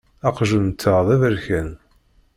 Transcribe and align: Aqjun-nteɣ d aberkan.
Aqjun-nteɣ 0.27 0.97
d 1.07 1.07
aberkan. 1.15 1.69